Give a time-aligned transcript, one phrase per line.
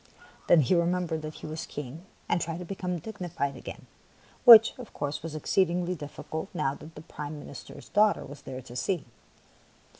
[0.47, 3.85] Then he remembered that he was a king, and tried to become digni fied again,
[4.45, 8.63] which, of course, was exceedingly difficult now that the Prime Minister's daugh ter was there
[8.63, 9.05] to see.